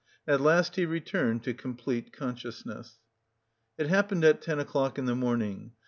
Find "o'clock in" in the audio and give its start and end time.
4.59-5.05